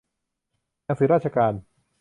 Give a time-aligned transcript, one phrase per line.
[0.85, 1.53] หนังสือราชการ